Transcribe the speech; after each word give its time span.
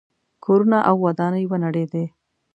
کورونه 0.45 0.77
او 0.89 0.95
ودانۍ 1.05 1.43
ونړېدې. 1.47 2.05